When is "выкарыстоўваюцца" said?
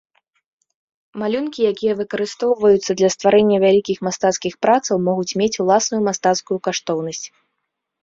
1.99-2.91